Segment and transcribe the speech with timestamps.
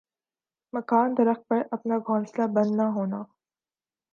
[0.73, 3.21] مکان درخت پر اپنا گھونسلے بننا ہونا